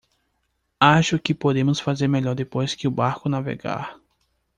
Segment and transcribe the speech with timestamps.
[0.79, 3.99] Acho que podemos fazer melhor depois que o barco navegar.